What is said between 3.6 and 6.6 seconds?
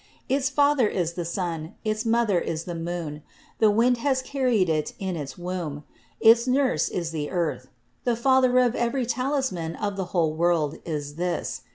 wind has carried it in its womb. Its